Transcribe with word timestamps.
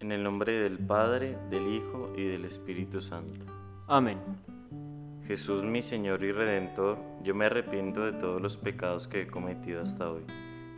En 0.00 0.12
el 0.12 0.22
nombre 0.22 0.52
del 0.52 0.78
Padre, 0.78 1.36
del 1.50 1.74
Hijo 1.74 2.12
y 2.16 2.24
del 2.24 2.44
Espíritu 2.44 3.00
Santo. 3.00 3.44
Amén. 3.88 4.18
Jesús 5.26 5.64
mi 5.64 5.82
Señor 5.82 6.22
y 6.22 6.30
Redentor, 6.30 6.98
yo 7.24 7.34
me 7.34 7.46
arrepiento 7.46 8.04
de 8.04 8.12
todos 8.12 8.40
los 8.40 8.56
pecados 8.56 9.08
que 9.08 9.22
he 9.22 9.26
cometido 9.26 9.82
hasta 9.82 10.08
hoy, 10.08 10.22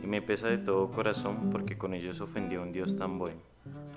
y 0.03 0.07
me 0.07 0.23
pesa 0.23 0.47
de 0.47 0.57
todo 0.57 0.89
corazón 0.89 1.51
porque 1.51 1.77
con 1.77 1.93
ellos 1.93 2.19
ofendí 2.19 2.55
a 2.55 2.61
un 2.61 2.71
Dios 2.71 2.97
tan 2.97 3.19
bueno. 3.19 3.41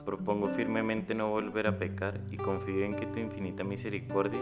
Propongo 0.04 0.48
firmemente 0.48 1.14
no 1.14 1.30
volver 1.30 1.68
a 1.68 1.78
pecar 1.78 2.20
y 2.30 2.36
confío 2.36 2.84
en 2.84 2.94
que 2.94 3.06
tu 3.06 3.18
infinita 3.18 3.64
misericordia 3.64 4.40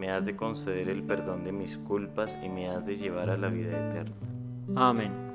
me 0.00 0.10
has 0.10 0.26
de 0.26 0.34
conceder 0.34 0.88
el 0.88 1.04
perdón 1.04 1.44
de 1.44 1.52
mis 1.52 1.76
culpas 1.76 2.36
y 2.42 2.48
me 2.48 2.68
has 2.68 2.84
de 2.84 2.96
llevar 2.96 3.30
a 3.30 3.36
la 3.36 3.48
vida 3.48 3.88
eterna. 3.88 4.16
Amén. 4.74 5.27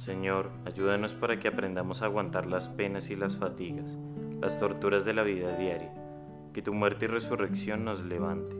Señor, 0.00 0.48
ayúdanos 0.64 1.12
para 1.12 1.38
que 1.38 1.48
aprendamos 1.48 2.00
a 2.00 2.06
aguantar 2.06 2.46
las 2.46 2.70
penas 2.70 3.10
y 3.10 3.16
las 3.16 3.36
fatigas, 3.36 3.98
las 4.40 4.58
torturas 4.58 5.04
de 5.04 5.12
la 5.12 5.22
vida 5.22 5.54
diaria, 5.58 5.92
que 6.54 6.62
tu 6.62 6.72
muerte 6.72 7.04
y 7.04 7.08
resurrección 7.08 7.84
nos 7.84 8.02
levante, 8.02 8.56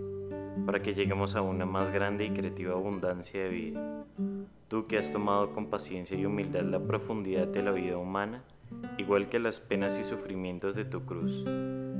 para 0.67 0.83
que 0.83 0.93
lleguemos 0.93 1.37
a 1.37 1.41
una 1.41 1.65
más 1.65 1.93
grande 1.93 2.27
y 2.27 2.31
creativa 2.33 2.75
abundancia 2.75 3.43
de 3.43 3.49
vida. 3.49 4.05
Tú 4.69 4.87
que 4.87 4.99
has 4.99 5.15
tomado 5.15 5.55
con 5.55 5.71
paciencia 5.71 6.15
y 6.15 6.27
humildad 6.27 6.65
la 6.65 6.79
profundidad 6.79 7.49
de 7.49 7.63
la 7.63 7.71
vida 7.71 7.97
humana, 7.97 8.45
igual 8.99 9.31
que 9.31 9.39
las 9.39 9.61
penas 9.61 9.99
y 9.99 10.05
sufrimientos 10.05 10.75
de 10.75 10.85
tu 10.85 11.07
cruz. 11.07 11.47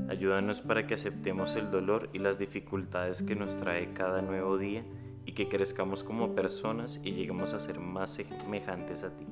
Ayúdanos 0.07 0.61
para 0.61 0.85
que 0.85 0.93
aceptemos 0.93 1.55
el 1.55 1.71
dolor 1.71 2.09
y 2.13 2.19
las 2.19 2.37
dificultades 2.37 3.23
que 3.23 3.35
nos 3.35 3.59
trae 3.59 3.91
cada 3.93 4.21
nuevo 4.21 4.59
día 4.59 4.83
y 5.25 5.33
que 5.33 5.47
crezcamos 5.47 6.03
como 6.03 6.35
personas 6.35 6.99
y 7.03 7.13
lleguemos 7.13 7.53
a 7.53 7.59
ser 7.59 7.79
más 7.79 8.11
semejantes 8.11 9.03
a 9.03 9.15
ti. 9.15 9.25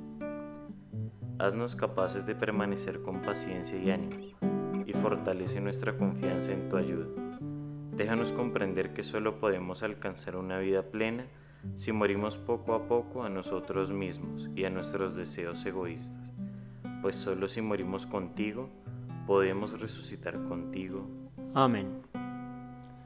Haznos 1.37 1.75
capaces 1.75 2.25
de 2.25 2.35
permanecer 2.35 3.01
con 3.01 3.21
paciencia 3.21 3.77
y 3.77 3.91
ánimo 3.91 4.15
y 4.85 4.93
fortalece 4.93 5.61
nuestra 5.61 5.97
confianza 5.97 6.51
en 6.51 6.69
tu 6.69 6.77
ayuda. 6.77 7.07
Déjanos 7.95 8.31
comprender 8.31 8.93
que 8.93 9.03
solo 9.03 9.39
podemos 9.39 9.83
alcanzar 9.83 10.35
una 10.35 10.59
vida 10.59 10.83
plena 10.83 11.27
si 11.75 11.91
morimos 11.91 12.37
poco 12.37 12.73
a 12.73 12.87
poco 12.87 13.23
a 13.23 13.29
nosotros 13.29 13.91
mismos 13.91 14.49
y 14.55 14.65
a 14.65 14.69
nuestros 14.69 15.15
deseos 15.15 15.65
egoístas 15.65 16.33
pues 17.01 17.15
solo 17.15 17.47
si 17.47 17.61
morimos 17.61 18.05
contigo, 18.05 18.69
podemos 19.25 19.79
resucitar 19.79 20.41
contigo. 20.43 21.07
Amén. 21.53 22.01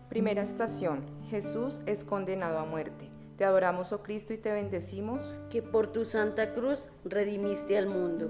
Primera 0.09 0.41
estación. 0.41 1.01
Jesús 1.33 1.81
es 1.87 2.03
condenado 2.03 2.59
a 2.59 2.65
muerte. 2.65 3.09
Te 3.37 3.43
adoramos, 3.43 3.91
oh 3.91 4.03
Cristo, 4.03 4.35
y 4.35 4.37
te 4.37 4.51
bendecimos. 4.51 5.33
Que 5.49 5.63
por 5.63 5.87
tu 5.87 6.05
santa 6.05 6.53
cruz 6.53 6.87
redimiste 7.03 7.75
al 7.75 7.87
mundo. 7.87 8.29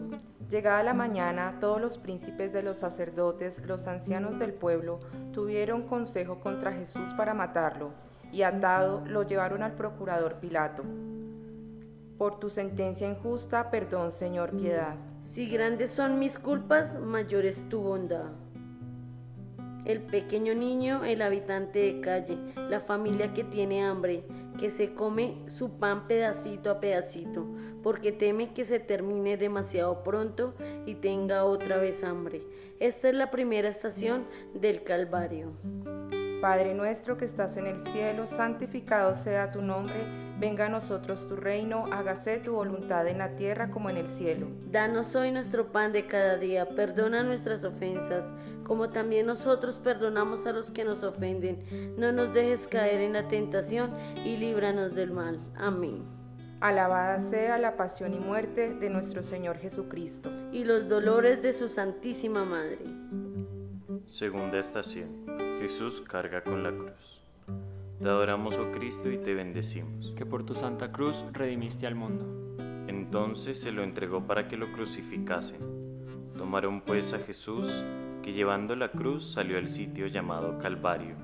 Llegada 0.50 0.84
la 0.84 0.94
mañana, 0.94 1.58
todos 1.60 1.82
los 1.82 1.98
príncipes 1.98 2.54
de 2.54 2.64
los 2.64 2.78
sacerdotes, 2.78 3.62
los 3.68 3.88
ancianos 3.88 4.40
del 4.40 4.54
pueblo, 4.54 5.02
tuvieron 5.34 5.82
consejo 5.82 6.40
contra 6.40 6.72
Jesús 6.72 7.10
para 7.18 7.34
matarlo, 7.34 7.92
y 8.32 8.44
atado 8.44 9.04
lo 9.06 9.24
llevaron 9.24 9.64
al 9.64 9.74
procurador 9.74 10.36
Pilato. 10.36 10.84
Por 12.18 12.40
tu 12.40 12.50
sentencia 12.50 13.10
injusta, 13.10 13.70
perdón, 13.70 14.14
Señor, 14.14 14.52
piedad. 14.52 14.96
Si 15.20 15.50
grandes 15.50 15.92
son 15.92 16.20
mis 16.20 16.40
culpas, 16.40 16.98
mayor 17.02 17.44
es 17.44 17.68
tu 17.68 17.82
bondad. 17.82 18.32
El 19.86 20.02
pequeño 20.02 20.56
niño, 20.56 21.04
el 21.04 21.22
habitante 21.22 21.80
de 21.80 22.02
calle, 22.02 22.38
la 22.56 22.80
familia 22.80 23.34
que 23.34 23.44
tiene 23.44 23.84
hambre, 23.84 24.24
que 24.58 24.70
se 24.70 24.94
come 24.94 25.38
su 25.48 25.78
pan 25.78 26.08
pedacito 26.08 26.70
a 26.70 26.80
pedacito, 26.80 27.46
porque 27.82 28.12
teme 28.12 28.54
que 28.54 28.64
se 28.64 28.80
termine 28.80 29.36
demasiado 29.36 30.04
pronto 30.04 30.54
y 30.86 30.96
tenga 30.96 31.44
otra 31.44 31.78
vez 31.78 32.04
hambre. 32.04 32.44
Esta 32.80 33.10
es 33.10 33.16
la 33.16 33.30
primera 33.30 33.70
estación 33.70 34.26
del 34.54 34.84
Calvario. 34.84 35.52
Padre 36.44 36.74
nuestro 36.74 37.16
que 37.16 37.24
estás 37.24 37.56
en 37.56 37.68
el 37.68 37.80
cielo, 37.80 38.28
santificado 38.28 39.16
sea 39.16 39.54
tu 39.54 39.62
nombre, 39.62 39.96
venga 40.38 40.66
a 40.66 40.70
nosotros 40.70 41.26
tu 41.30 41.38
reino, 41.38 41.86
hágase 41.90 42.36
tu 42.40 42.52
voluntad 42.52 43.08
en 43.08 43.20
la 43.20 43.38
tierra 43.38 43.72
como 43.72 43.90
en 43.90 43.96
el 43.96 44.10
cielo. 44.10 44.48
Danos 44.70 45.16
hoy 45.16 45.32
nuestro 45.32 45.72
pan 45.72 45.94
de 45.94 46.06
cada 46.06 46.36
día, 46.36 46.68
perdona 46.68 47.24
nuestras 47.24 47.64
ofensas, 47.64 48.34
como 48.64 48.90
también 48.90 49.26
nosotros 49.26 49.78
perdonamos 49.78 50.46
a 50.46 50.54
los 50.54 50.72
que 50.72 50.84
nos 50.84 51.04
ofenden. 51.04 51.96
No 51.98 52.12
nos 52.12 52.34
dejes 52.34 52.68
caer 52.68 53.02
en 53.02 53.14
la 53.14 53.28
tentación 53.28 53.92
y 54.26 54.38
líbranos 54.38 54.96
del 54.96 55.12
mal. 55.12 55.40
Amén. 55.56 56.04
Alabada 56.60 57.20
sea 57.20 57.58
la 57.58 57.76
pasión 57.76 58.14
y 58.14 58.20
muerte 58.20 58.74
de 58.74 58.90
nuestro 58.90 59.22
Señor 59.22 59.58
Jesucristo. 59.58 60.32
Y 60.54 60.64
los 60.64 60.88
dolores 60.88 61.42
de 61.42 61.52
su 61.52 61.68
Santísima 61.68 62.46
Madre. 62.46 62.80
Segunda 64.08 64.60
estación. 64.60 65.26
Jesús 65.60 66.02
carga 66.02 66.42
con 66.42 66.64
la 66.64 66.72
cruz. 66.72 67.22
Te 68.00 68.10
adoramos, 68.10 68.56
oh 68.56 68.72
Cristo, 68.72 69.12
y 69.12 69.18
te 69.18 69.34
bendecimos. 69.34 70.14
Que 70.16 70.26
por 70.26 70.46
tu 70.46 70.56
santa 70.56 70.92
cruz 70.92 71.26
redimiste 71.34 71.88
al 71.88 71.96
mundo. 71.96 72.56
Entonces 72.88 73.60
se 73.60 73.72
lo 73.72 73.84
entregó 73.84 74.28
para 74.28 74.48
que 74.48 74.56
lo 74.56 74.68
crucificasen. 74.68 75.60
Tomaron 76.38 76.82
pues 76.82 77.14
a 77.14 77.20
Jesús, 77.20 77.70
que 78.24 78.34
llevando 78.34 78.76
la 78.76 78.90
cruz 78.90 79.34
salió 79.34 79.60
al 79.60 79.70
sitio 79.70 80.08
llamado 80.08 80.58
Calvario, 80.58 81.16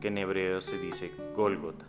que 0.00 0.08
en 0.08 0.18
hebreo 0.18 0.60
se 0.60 0.76
dice 0.78 1.10
Gólgota. 1.34 1.86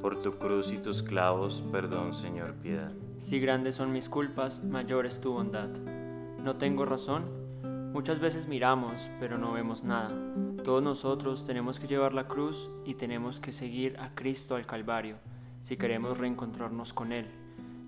Por 0.00 0.22
tu 0.22 0.38
cruz 0.38 0.70
y 0.70 0.78
tus 0.78 1.02
clavos, 1.02 1.64
perdón, 1.72 2.14
Señor, 2.14 2.54
piedad. 2.54 2.92
Si 3.18 3.40
grandes 3.40 3.74
son 3.74 3.90
mis 3.92 4.08
culpas, 4.08 4.62
mayor 4.62 5.06
es 5.06 5.20
tu 5.20 5.32
bondad. 5.32 5.70
No 6.38 6.56
tengo 6.56 6.84
razón 6.84 7.40
Muchas 7.92 8.20
veces 8.20 8.46
miramos, 8.46 9.10
pero 9.18 9.36
no 9.36 9.52
vemos 9.52 9.82
nada. 9.82 10.12
Todos 10.62 10.80
nosotros 10.80 11.44
tenemos 11.44 11.80
que 11.80 11.88
llevar 11.88 12.14
la 12.14 12.28
cruz 12.28 12.70
y 12.84 12.94
tenemos 12.94 13.40
que 13.40 13.52
seguir 13.52 13.98
a 13.98 14.14
Cristo 14.14 14.54
al 14.54 14.64
Calvario 14.64 15.16
si 15.60 15.76
queremos 15.76 16.16
reencontrarnos 16.16 16.92
con 16.92 17.10
Él. 17.10 17.26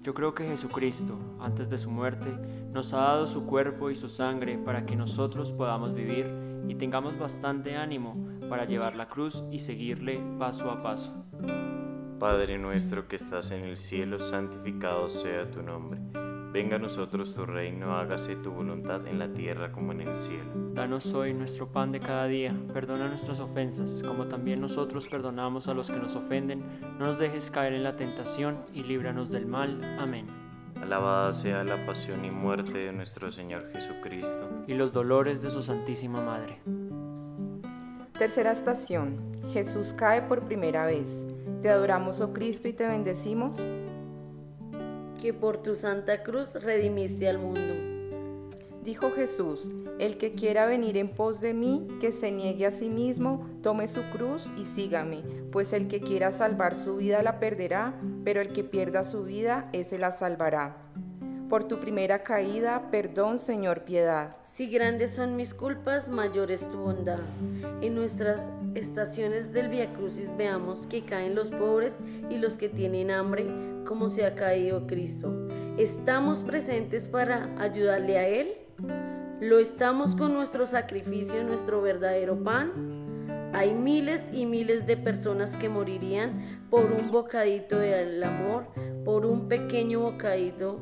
Yo 0.02 0.14
creo 0.14 0.34
que 0.34 0.44
Jesucristo, 0.44 1.16
antes 1.38 1.70
de 1.70 1.78
su 1.78 1.88
muerte, 1.88 2.28
nos 2.72 2.92
ha 2.92 2.98
dado 2.98 3.28
su 3.28 3.46
cuerpo 3.46 3.88
y 3.88 3.94
su 3.94 4.08
sangre 4.08 4.58
para 4.58 4.84
que 4.84 4.96
nosotros 4.96 5.52
podamos 5.52 5.94
vivir 5.94 6.26
y 6.66 6.74
tengamos 6.74 7.16
bastante 7.18 7.76
ánimo 7.76 8.16
para 8.48 8.64
llevar 8.64 8.96
la 8.96 9.08
cruz 9.08 9.44
y 9.52 9.60
seguirle 9.60 10.20
paso 10.40 10.72
a 10.72 10.82
paso. 10.82 11.14
Padre 12.18 12.58
nuestro 12.58 13.06
que 13.06 13.14
estás 13.16 13.52
en 13.52 13.64
el 13.64 13.76
cielo, 13.76 14.18
santificado 14.18 15.08
sea 15.08 15.48
tu 15.50 15.62
nombre 15.62 16.00
Venga 16.52 16.76
a 16.76 16.78
nosotros 16.78 17.32
tu 17.32 17.46
reino, 17.46 17.96
hágase 17.96 18.36
tu 18.36 18.50
voluntad 18.50 19.06
en 19.06 19.18
la 19.18 19.32
tierra 19.32 19.72
como 19.72 19.92
en 19.92 20.02
el 20.02 20.14
cielo. 20.18 20.50
Danos 20.74 21.14
hoy 21.14 21.32
nuestro 21.32 21.68
pan 21.68 21.92
de 21.92 21.98
cada 21.98 22.26
día, 22.26 22.54
perdona 22.74 23.08
nuestras 23.08 23.40
ofensas, 23.40 24.02
como 24.06 24.26
también 24.26 24.60
nosotros 24.60 25.08
perdonamos 25.08 25.68
a 25.68 25.74
los 25.74 25.90
que 25.90 25.96
nos 25.96 26.14
ofenden. 26.14 26.62
No 26.98 27.06
nos 27.06 27.18
dejes 27.18 27.50
caer 27.50 27.72
en 27.72 27.82
la 27.82 27.96
tentación 27.96 28.58
y 28.74 28.82
líbranos 28.82 29.30
del 29.30 29.46
mal. 29.46 29.82
Amén. 29.98 30.26
Alabada 30.82 31.32
sea 31.32 31.64
la 31.64 31.86
pasión 31.86 32.22
y 32.22 32.30
muerte 32.30 32.76
de 32.76 32.92
nuestro 32.92 33.32
Señor 33.32 33.70
Jesucristo. 33.72 34.64
Y 34.66 34.74
los 34.74 34.92
dolores 34.92 35.40
de 35.40 35.50
su 35.50 35.62
Santísima 35.62 36.20
Madre. 36.20 36.60
Tercera 38.12 38.52
estación. 38.52 39.16
Jesús 39.54 39.94
cae 39.96 40.20
por 40.20 40.42
primera 40.42 40.84
vez. 40.84 41.24
Te 41.62 41.70
adoramos, 41.70 42.20
oh 42.20 42.34
Cristo, 42.34 42.68
y 42.68 42.74
te 42.74 42.86
bendecimos 42.86 43.56
que 45.22 45.32
por 45.32 45.62
tu 45.62 45.76
santa 45.76 46.24
cruz 46.24 46.52
redimiste 46.52 47.28
al 47.28 47.38
mundo. 47.38 47.60
Dijo 48.82 49.12
Jesús, 49.12 49.70
el 50.00 50.18
que 50.18 50.32
quiera 50.32 50.66
venir 50.66 50.96
en 50.96 51.08
pos 51.08 51.40
de 51.40 51.54
mí, 51.54 51.86
que 52.00 52.10
se 52.10 52.32
niegue 52.32 52.66
a 52.66 52.72
sí 52.72 52.90
mismo, 52.90 53.48
tome 53.62 53.86
su 53.86 54.02
cruz 54.10 54.52
y 54.58 54.64
sígame, 54.64 55.22
pues 55.52 55.72
el 55.72 55.86
que 55.86 56.00
quiera 56.00 56.32
salvar 56.32 56.74
su 56.74 56.96
vida 56.96 57.22
la 57.22 57.38
perderá, 57.38 57.94
pero 58.24 58.40
el 58.40 58.52
que 58.52 58.64
pierda 58.64 59.04
su 59.04 59.22
vida, 59.22 59.70
ese 59.72 59.96
la 59.96 60.10
salvará. 60.10 60.74
Por 61.48 61.68
tu 61.68 61.78
primera 61.78 62.24
caída, 62.24 62.88
perdón, 62.90 63.38
Señor, 63.38 63.82
piedad. 63.84 64.34
Si 64.42 64.66
grandes 64.66 65.12
son 65.12 65.36
mis 65.36 65.54
culpas, 65.54 66.08
mayor 66.08 66.50
es 66.50 66.68
tu 66.68 66.78
bondad. 66.78 67.20
En 67.80 67.94
nuestras 67.94 68.50
estaciones 68.74 69.52
del 69.52 69.68
Via 69.68 69.92
Crucis 69.92 70.36
veamos 70.36 70.88
que 70.88 71.04
caen 71.04 71.36
los 71.36 71.50
pobres 71.50 72.00
y 72.28 72.38
los 72.38 72.56
que 72.56 72.68
tienen 72.68 73.10
hambre, 73.12 73.46
como 73.86 74.08
se 74.08 74.24
ha 74.24 74.34
caído 74.34 74.86
Cristo. 74.86 75.46
¿Estamos 75.78 76.40
presentes 76.40 77.04
para 77.04 77.54
ayudarle 77.58 78.18
a 78.18 78.28
Él? 78.28 78.48
¿Lo 79.40 79.58
estamos 79.58 80.14
con 80.14 80.34
nuestro 80.34 80.66
sacrificio, 80.66 81.42
nuestro 81.42 81.82
verdadero 81.82 82.42
pan? 82.42 82.70
Hay 83.52 83.74
miles 83.74 84.28
y 84.32 84.46
miles 84.46 84.86
de 84.86 84.96
personas 84.96 85.56
que 85.56 85.68
morirían 85.68 86.66
por 86.70 86.84
un 86.84 87.10
bocadito 87.10 87.78
del 87.78 88.22
amor, 88.24 88.66
por 89.04 89.26
un 89.26 89.48
pequeño 89.48 90.00
bocadito 90.00 90.78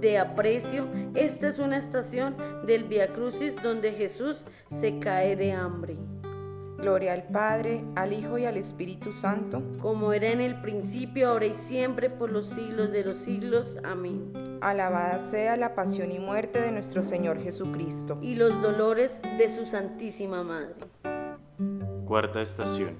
de 0.00 0.18
aprecio. 0.18 0.86
Esta 1.14 1.48
es 1.48 1.58
una 1.58 1.76
estación 1.78 2.36
del 2.66 2.84
Via 2.84 3.12
Crucis 3.12 3.54
donde 3.62 3.92
Jesús 3.92 4.44
se 4.68 4.98
cae 4.98 5.36
de 5.36 5.52
hambre. 5.52 5.96
Gloria 6.80 7.12
al 7.12 7.24
Padre, 7.24 7.84
al 7.94 8.14
Hijo 8.14 8.38
y 8.38 8.46
al 8.46 8.56
Espíritu 8.56 9.12
Santo, 9.12 9.62
como 9.82 10.14
era 10.14 10.28
en 10.30 10.40
el 10.40 10.62
principio, 10.62 11.28
ahora 11.28 11.44
y 11.44 11.52
siempre, 11.52 12.08
por 12.08 12.32
los 12.32 12.46
siglos 12.46 12.90
de 12.90 13.04
los 13.04 13.18
siglos. 13.18 13.76
Amén. 13.84 14.32
Alabada 14.62 15.18
sea 15.18 15.58
la 15.58 15.74
pasión 15.74 16.10
y 16.10 16.18
muerte 16.18 16.58
de 16.60 16.72
nuestro 16.72 17.02
Señor 17.02 17.42
Jesucristo. 17.42 18.18
Y 18.22 18.34
los 18.34 18.62
dolores 18.62 19.20
de 19.36 19.48
su 19.50 19.66
Santísima 19.66 20.42
Madre. 20.42 20.76
Cuarta 22.06 22.40
estación. 22.40 22.96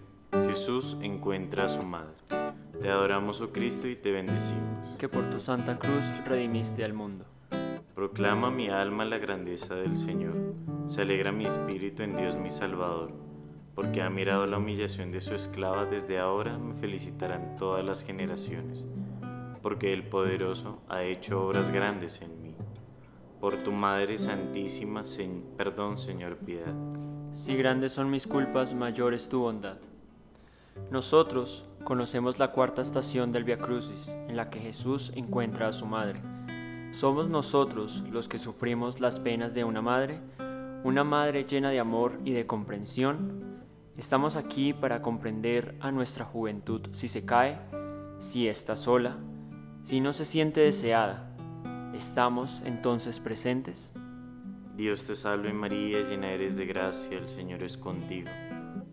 Jesús 0.47 0.99
encuentra 1.01 1.65
a 1.65 1.69
su 1.69 1.83
madre. 1.83 2.15
Te 2.83 2.91
adoramos, 2.91 3.41
oh 3.41 3.51
Cristo, 3.51 3.89
y 3.89 3.97
te 3.97 4.11
bendecimos. 4.11 4.97
Que 4.99 5.09
por 5.09 5.25
tu 5.31 5.41
santa 5.41 5.79
cruz 5.79 6.05
redimiste 6.27 6.85
al 6.85 6.93
mundo. 6.93 7.25
Proclama 7.95 8.51
mi 8.51 8.69
alma 8.69 9.07
la 9.07 9.17
grandeza 9.17 9.75
del 9.75 9.97
Señor. 9.97 10.35
Se 10.87 11.01
alegra 11.01 11.33
mi 11.33 11.47
espíritu 11.47 12.03
en 12.03 12.17
Dios 12.17 12.37
mi 12.37 12.51
Salvador 12.51 13.30
porque 13.81 14.03
ha 14.03 14.11
mirado 14.11 14.45
la 14.45 14.59
humillación 14.59 15.11
de 15.11 15.23
su 15.23 15.35
esclava, 15.35 15.87
desde 15.87 16.19
ahora 16.19 16.59
me 16.59 16.75
felicitarán 16.75 17.57
todas 17.57 17.83
las 17.83 18.03
generaciones, 18.03 18.87
porque 19.63 19.95
el 19.95 20.03
poderoso 20.03 20.83
ha 20.91 21.03
hecho 21.03 21.47
obras 21.47 21.71
grandes 21.71 22.21
en 22.21 22.43
mí. 22.43 22.55
Por 23.41 23.57
tu 23.65 23.73
Madre 23.73 24.19
Santísima, 24.19 25.05
perdón, 25.57 25.97
Señor, 25.97 26.37
piedad. 26.37 26.75
Si 27.33 27.57
grandes 27.57 27.93
son 27.93 28.11
mis 28.11 28.27
culpas, 28.27 28.75
mayor 28.75 29.15
es 29.15 29.31
tu 29.31 29.41
bondad. 29.41 29.79
Nosotros 30.91 31.65
conocemos 31.83 32.39
la 32.39 32.53
cuarta 32.53 32.83
estación 32.83 33.33
del 33.33 33.45
Via 33.45 33.57
Crucis, 33.57 34.15
en 34.29 34.37
la 34.37 34.51
que 34.51 34.61
Jesús 34.61 35.11
encuentra 35.17 35.69
a 35.69 35.73
su 35.73 35.87
madre. 35.87 36.21
Somos 36.93 37.31
nosotros 37.31 38.05
los 38.13 38.29
que 38.29 38.39
sufrimos 38.39 39.01
las 39.01 39.21
penas 39.21 39.55
de 39.55 39.65
una 39.65 39.81
madre, 39.81 40.21
una 40.85 41.03
madre 41.03 41.45
llena 41.45 41.71
de 41.71 41.81
amor 41.81 42.21
y 42.27 42.33
de 42.33 42.47
comprensión, 42.47 43.50
Estamos 44.01 44.37
aquí 44.37 44.73
para 44.73 45.03
comprender 45.03 45.75
a 45.79 45.93
nuestra 45.93 46.25
juventud 46.25 46.81
si 46.91 47.07
se 47.07 47.27
cae, 47.27 47.59
si 48.19 48.49
está 48.49 48.75
sola, 48.75 49.19
si 49.83 50.01
no 50.01 50.15
se 50.15 50.25
siente 50.25 50.63
deseada. 50.63 51.37
¿Estamos 51.95 52.63
entonces 52.65 53.21
presentes? 53.21 53.93
Dios 54.75 55.05
te 55.05 55.15
salve 55.15 55.53
María, 55.53 56.01
llena 56.01 56.33
eres 56.33 56.57
de 56.57 56.65
gracia, 56.65 57.19
el 57.19 57.29
Señor 57.29 57.63
es 57.63 57.77
contigo. 57.77 58.31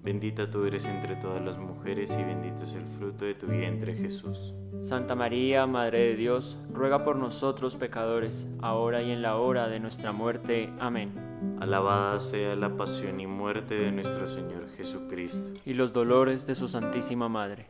Bendita 0.04 0.52
tú 0.52 0.66
eres 0.66 0.84
entre 0.84 1.16
todas 1.16 1.42
las 1.42 1.58
mujeres 1.58 2.12
y 2.12 2.24
bendito 2.26 2.66
es 2.66 2.74
el 2.74 2.86
fruto 2.86 3.24
de 3.24 3.36
tu 3.36 3.48
vientre 3.48 3.96
Jesús. 3.96 4.54
Santa 4.82 5.16
María, 5.16 5.66
Madre 5.68 6.00
de 6.00 6.16
Dios, 6.18 6.58
ruega 6.70 7.06
por 7.06 7.16
nosotros 7.16 7.78
pecadores, 7.78 8.46
ahora 8.62 9.02
y 9.02 9.12
en 9.12 9.22
la 9.22 9.38
hora 9.38 9.70
de 9.70 9.80
nuestra 9.80 10.12
muerte. 10.12 10.70
Amén. 10.82 11.27
Alabada 11.60 12.20
sea 12.20 12.56
la 12.56 12.76
pasión 12.76 13.20
y 13.20 13.28
muerte 13.28 13.76
de 13.76 13.92
nuestro 13.92 14.28
Señor 14.28 14.70
Jesucristo. 14.76 15.52
Y 15.66 15.74
los 15.74 15.94
dolores 15.94 16.46
de 16.48 16.56
su 16.56 16.68
Santísima 16.68 17.30
Madre. 17.30 17.68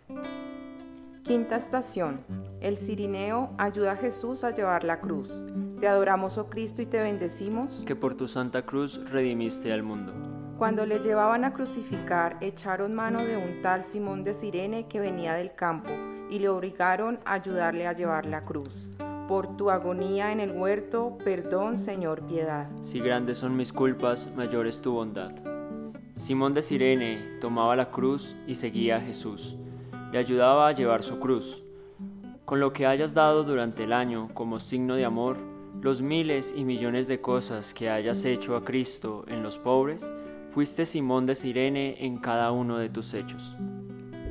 Quinta 1.24 1.58
estación. 1.58 2.22
El 2.62 2.78
Cirineo 2.78 3.54
ayuda 3.58 3.92
a 3.94 3.96
Jesús 3.98 4.44
a 4.44 4.52
llevar 4.52 4.84
la 4.84 5.02
cruz. 5.02 5.44
Te 5.80 5.88
adoramos, 5.88 6.38
oh 6.38 6.50
Cristo, 6.50 6.82
y 6.82 6.86
te 6.86 7.00
bendecimos. 7.00 7.84
Que 7.86 7.96
por 7.96 8.16
tu 8.16 8.28
santa 8.28 8.66
cruz 8.66 9.02
redimiste 9.12 9.74
al 9.74 9.84
mundo. 9.84 10.14
Cuando 10.58 10.86
le 10.86 11.00
llevaban 11.00 11.44
a 11.44 11.54
crucificar, 11.54 12.38
echaron 12.42 12.96
mano 12.96 13.24
de 13.24 13.38
un 13.38 13.62
tal 13.62 13.84
Simón 13.84 14.24
de 14.24 14.34
Sirene 14.34 14.88
que 14.88 15.00
venía 15.00 15.34
del 15.34 15.54
campo 15.54 15.92
y 16.30 16.40
le 16.40 16.50
obligaron 16.50 17.20
a 17.26 17.34
ayudarle 17.34 17.88
a 17.88 17.94
llevar 17.94 18.26
la 18.26 18.44
cruz. 18.44 18.90
Por 19.28 19.58
tu 19.58 19.70
agonía 19.70 20.32
en 20.32 20.40
el 20.40 20.52
huerto, 20.52 21.18
perdón, 21.22 21.78
Señor, 21.78 22.26
piedad. 22.26 22.70
Si 22.82 23.02
grandes 23.02 23.40
son 23.40 23.58
mis 23.58 23.74
culpas, 23.74 24.32
mayor 24.38 24.68
es 24.68 24.82
tu 24.82 24.94
bondad. 24.94 25.32
Simón 26.16 26.54
de 26.54 26.62
Sirene 26.62 27.38
tomaba 27.42 27.76
la 27.76 27.92
cruz 27.92 28.38
y 28.48 28.56
seguía 28.56 28.96
a 28.96 29.02
Jesús. 29.02 29.58
Le 30.14 30.18
ayudaba 30.18 30.70
a 30.70 30.72
llevar 30.72 31.04
su 31.04 31.20
cruz. 31.20 31.62
Con 32.46 32.62
lo 32.62 32.72
que 32.72 32.86
hayas 32.86 33.14
dado 33.14 33.44
durante 33.44 33.84
el 33.84 33.92
año 33.92 34.30
como 34.34 34.60
signo 34.60 34.96
de 34.96 35.04
amor, 35.04 35.36
los 35.82 36.02
miles 36.02 36.54
y 36.56 36.64
millones 36.64 37.08
de 37.08 37.20
cosas 37.20 37.74
que 37.74 37.90
hayas 37.90 38.24
hecho 38.24 38.56
a 38.56 38.64
Cristo 38.64 39.26
en 39.28 39.44
los 39.44 39.60
pobres, 39.60 40.10
fuiste 40.52 40.86
Simón 40.86 41.26
de 41.26 41.36
Sirene 41.36 42.06
en 42.06 42.18
cada 42.18 42.54
uno 42.54 42.78
de 42.78 42.88
tus 42.88 43.14
hechos. 43.14 43.58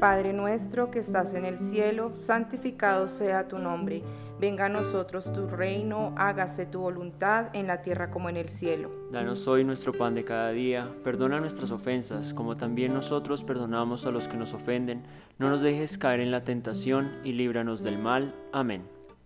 Padre 0.01 0.33
nuestro 0.33 0.91
que 0.91 0.99
estás 0.99 1.35
en 1.35 1.45
el 1.45 1.59
cielo, 1.59 2.17
santificado 2.17 3.09
sea 3.09 3.47
tu 3.47 3.59
nombre 3.59 4.03
Venga 4.39 4.67
a 4.67 4.69
nosotros 4.69 5.33
tu 5.33 5.47
reino, 5.47 6.13
hágase 6.19 6.67
tu 6.67 6.81
voluntad 6.81 7.47
en 7.55 7.67
la 7.67 7.81
tierra 7.81 8.11
como 8.11 8.29
en 8.29 8.37
el 8.37 8.51
cielo. 8.51 8.91
Danos 9.11 9.49
hoy 9.49 9.65
nuestro 9.65 9.95
pan 9.95 10.15
de 10.15 10.27
cada 10.27 10.51
día, 10.51 10.93
perdona 11.03 11.41
nuestras 11.41 11.71
ofensas, 11.71 12.35
como 12.35 12.55
también 12.55 12.93
nosotros 12.93 13.45
perdonamos 13.45 14.05
a 14.05 14.11
los 14.11 14.29
que 14.29 14.37
nos 14.37 14.53
ofenden. 14.53 15.05
No 15.39 15.49
nos 15.49 15.63
dejes 15.63 15.97
caer 15.97 16.21
en 16.21 16.31
la 16.31 16.45
tentación 16.45 17.13
y 17.25 17.33
líbranos 17.33 17.83
del 17.83 17.99
mal. 17.99 18.35
Amén. 18.53 18.83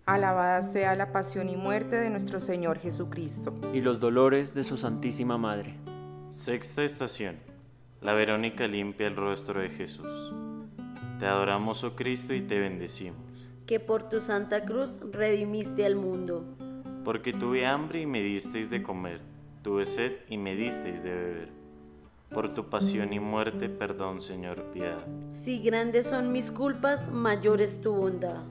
Alabada 0.06 0.62
sea 0.62 0.94
la 0.94 1.10
pasión 1.10 1.48
y 1.48 1.56
muerte 1.56 1.96
de 1.96 2.08
nuestro 2.08 2.40
Señor 2.40 2.78
Jesucristo. 2.78 3.52
Y 3.74 3.80
los 3.80 3.98
dolores 3.98 4.54
de 4.54 4.62
su 4.62 4.76
Santísima 4.76 5.38
Madre. 5.38 5.74
Sexta 6.28 6.84
estación. 6.84 7.36
La 8.00 8.12
Verónica 8.12 8.68
limpia 8.68 9.08
el 9.08 9.16
rostro 9.16 9.60
de 9.60 9.70
Jesús. 9.70 10.32
Te 11.18 11.26
adoramos, 11.26 11.82
oh 11.82 11.96
Cristo, 11.96 12.32
y 12.32 12.42
te 12.42 12.60
bendecimos 12.60 13.29
que 13.70 13.78
por 13.78 14.08
tu 14.08 14.20
santa 14.20 14.64
cruz 14.64 14.98
redimiste 15.12 15.86
al 15.86 15.94
mundo. 15.94 16.44
Porque 17.04 17.32
tuve 17.32 17.66
hambre 17.66 18.00
y 18.00 18.06
me 18.06 18.20
disteis 18.20 18.68
de 18.68 18.82
comer, 18.82 19.20
tuve 19.62 19.84
sed 19.84 20.10
y 20.28 20.38
me 20.38 20.56
disteis 20.56 21.04
de 21.04 21.10
beber. 21.10 21.48
Por 22.30 22.52
tu 22.52 22.68
pasión 22.68 23.12
y 23.12 23.20
muerte, 23.20 23.68
perdón, 23.68 24.22
Señor, 24.22 24.64
piedad. 24.72 24.98
Si 25.28 25.62
grandes 25.62 26.06
son 26.08 26.32
mis 26.32 26.50
culpas, 26.50 27.12
mayor 27.12 27.60
es 27.60 27.80
tu 27.80 27.92
bondad. 27.92 28.42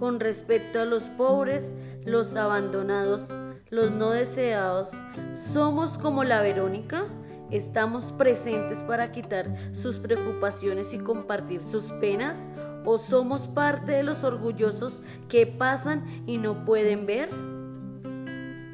Con 0.00 0.18
respecto 0.18 0.80
a 0.80 0.86
los 0.86 1.04
pobres, 1.04 1.76
los 2.04 2.34
abandonados, 2.34 3.28
los 3.70 3.92
no 3.92 4.10
deseados, 4.10 4.90
somos 5.36 5.98
como 5.98 6.24
la 6.24 6.42
Verónica, 6.42 7.04
estamos 7.52 8.10
presentes 8.10 8.82
para 8.82 9.12
quitar 9.12 9.54
sus 9.70 10.00
preocupaciones 10.00 10.92
y 10.94 10.98
compartir 10.98 11.62
sus 11.62 11.92
penas 12.00 12.48
¿O 12.86 12.98
somos 12.98 13.48
parte 13.48 13.90
de 13.90 14.04
los 14.04 14.22
orgullosos 14.22 15.02
que 15.28 15.44
pasan 15.44 16.22
y 16.24 16.38
no 16.38 16.64
pueden 16.64 17.04
ver? 17.04 17.28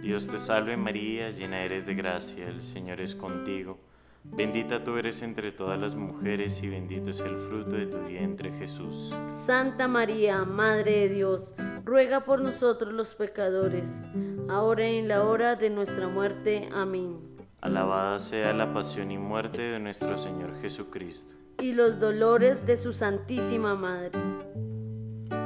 Dios 0.03 0.29
te 0.29 0.39
salve 0.39 0.77
María, 0.77 1.31
llena 1.31 1.65
eres 1.65 1.87
de 1.87 1.95
gracia, 1.95 2.47
el 2.47 2.61
Señor 2.61 3.01
es 3.01 3.15
contigo. 3.15 3.79
Bendita 4.23 4.85
tú 4.85 4.99
eres 4.99 5.23
entre 5.23 5.51
todas 5.51 5.81
las 5.81 5.95
mujeres 5.95 6.63
y 6.63 6.69
bendito 6.69 7.09
es 7.09 7.21
el 7.21 7.39
fruto 7.39 7.75
de 7.75 7.87
tu 7.87 7.99
vientre 8.01 8.53
Jesús. 8.53 9.17
Santa 9.47 9.89
María, 9.89 10.45
Madre 10.45 10.93
de 10.93 11.09
Dios, 11.09 11.55
ruega 11.83 12.27
por 12.27 12.43
nosotros 12.43 12.93
los 12.93 13.15
pecadores, 13.15 14.05
ahora 14.51 14.91
y 14.91 14.99
en 14.99 15.09
la 15.09 15.25
hora 15.25 15.57
de 15.57 15.71
nuestra 15.71 16.07
muerte. 16.07 16.69
Amén. 16.75 17.19
Alabada 17.63 18.19
sea 18.19 18.53
la 18.53 18.75
pasión 18.75 19.11
y 19.11 19.17
muerte 19.17 19.63
de 19.63 19.79
nuestro 19.79 20.19
Señor 20.19 20.61
Jesucristo 20.61 21.42
y 21.61 21.73
los 21.73 22.01
dolores 22.01 22.65
de 22.67 22.77
su 22.77 22.93
Santísima 22.93 23.75
Madre. 23.75 24.19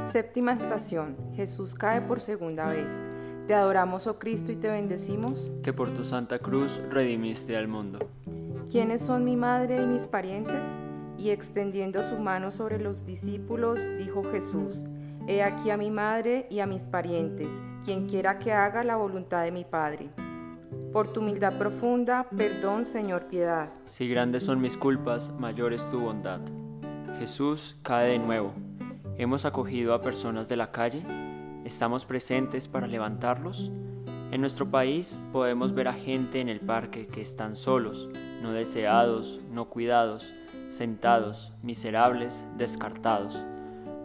Séptima 0.06 0.52
estación. 0.52 1.16
Jesús 1.34 1.75
cae 1.75 2.00
por 2.00 2.20
segunda 2.20 2.66
vez. 2.66 2.92
Te 3.46 3.54
adoramos, 3.54 4.06
oh 4.06 4.18
Cristo, 4.18 4.52
y 4.52 4.56
te 4.56 4.68
bendecimos. 4.68 5.50
Que 5.62 5.72
por 5.72 5.90
tu 5.90 6.04
santa 6.04 6.38
cruz 6.38 6.80
redimiste 6.90 7.56
al 7.56 7.68
mundo. 7.68 7.98
¿Quiénes 8.70 9.02
son 9.02 9.25
mi 9.25 9.36
madre 9.36 9.82
y 9.82 9.86
mis 9.86 10.06
parientes? 10.06 10.66
Y 11.18 11.30
extendiendo 11.30 12.02
su 12.02 12.18
mano 12.18 12.50
sobre 12.50 12.78
los 12.78 13.06
discípulos, 13.06 13.80
dijo 13.98 14.25
Jesús, 14.25 14.84
He 15.28 15.42
aquí 15.42 15.70
a 15.70 15.76
mi 15.76 15.90
madre 15.90 16.46
y 16.50 16.60
a 16.60 16.66
mis 16.66 16.84
parientes, 16.84 17.48
quien 17.84 18.08
quiera 18.08 18.38
que 18.38 18.52
haga 18.52 18.84
la 18.84 18.96
voluntad 18.96 19.42
de 19.42 19.50
mi 19.50 19.64
Padre. 19.64 20.10
Por 20.93 21.09
tu 21.12 21.21
humildad 21.21 21.59
profunda, 21.59 22.26
perdón, 22.37 22.85
Señor, 22.85 23.26
piedad. 23.26 23.69
Si 23.85 24.09
grandes 24.09 24.45
son 24.45 24.61
mis 24.61 24.76
culpas, 24.76 25.33
mayor 25.38 25.73
es 25.73 25.88
tu 25.90 26.00
bondad. 26.00 26.40
Jesús 27.19 27.76
cae 27.83 28.12
de 28.12 28.19
nuevo. 28.19 28.52
¿Hemos 29.19 29.45
acogido 29.45 29.95
a 29.95 30.02
personas 30.02 30.49
de 30.49 30.57
la 30.57 30.71
calle? 30.71 31.02
¿Estamos 31.64 32.05
presentes 32.05 32.69
para 32.69 32.87
levantarlos? 32.87 33.71
En 34.31 34.40
nuestro 34.40 34.71
país 34.71 35.21
podemos 35.33 35.73
ver 35.73 35.88
a 35.88 35.93
gente 35.93 36.40
en 36.40 36.49
el 36.49 36.61
parque 36.61 37.07
que 37.07 37.23
están 37.23 37.57
solos, 37.57 38.09
no 38.43 38.52
deseados, 38.52 39.40
no 39.50 39.71
cuidados, 39.71 40.35
sentados, 40.69 41.52
miserables, 41.62 42.47
descartados. 42.57 43.45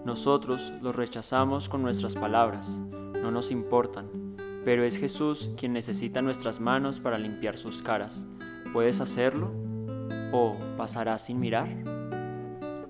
Nosotros 0.06 0.72
los 0.82 0.96
rechazamos 0.96 1.70
con 1.70 1.82
nuestras 1.82 2.16
palabras, 2.16 2.80
no 3.22 3.32
nos 3.32 3.52
importan, 3.52 4.08
pero 4.66 4.84
es 4.84 4.98
Jesús 4.98 5.52
quien 5.58 5.74
necesita 5.74 6.22
nuestras 6.22 6.60
manos 6.60 7.00
para 7.00 7.18
limpiar 7.18 7.58
sus 7.58 7.82
caras. 7.82 8.26
¿Puedes 8.74 9.02
hacerlo? 9.02 9.52
¿O 10.32 10.56
pasarás 10.78 11.26
sin 11.26 11.40
mirar? 11.40 11.68